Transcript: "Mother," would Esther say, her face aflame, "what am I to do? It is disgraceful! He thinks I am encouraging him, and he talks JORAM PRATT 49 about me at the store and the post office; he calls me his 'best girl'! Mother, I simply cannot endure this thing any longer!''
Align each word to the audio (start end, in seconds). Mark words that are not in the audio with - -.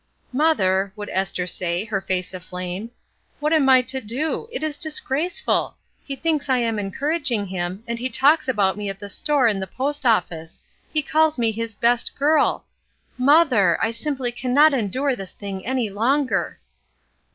"Mother," 0.33 0.91
would 0.95 1.09
Esther 1.11 1.45
say, 1.45 1.85
her 1.85 2.01
face 2.01 2.33
aflame, 2.33 2.89
"what 3.39 3.53
am 3.53 3.69
I 3.69 3.83
to 3.83 4.01
do? 4.01 4.49
It 4.51 4.63
is 4.63 4.75
disgraceful! 4.75 5.75
He 6.03 6.15
thinks 6.15 6.49
I 6.49 6.57
am 6.57 6.79
encouraging 6.79 7.45
him, 7.45 7.83
and 7.87 7.99
he 7.99 8.09
talks 8.09 8.47
JORAM 8.47 8.55
PRATT 8.55 8.55
49 8.65 8.69
about 8.71 8.77
me 8.79 8.89
at 8.89 8.97
the 8.99 9.09
store 9.09 9.45
and 9.45 9.61
the 9.61 9.67
post 9.67 10.03
office; 10.03 10.59
he 10.91 11.03
calls 11.03 11.37
me 11.37 11.51
his 11.51 11.75
'best 11.75 12.15
girl'! 12.15 12.65
Mother, 13.15 13.77
I 13.79 13.91
simply 13.91 14.31
cannot 14.31 14.73
endure 14.73 15.15
this 15.15 15.33
thing 15.33 15.63
any 15.67 15.91
longer!'' 15.91 16.59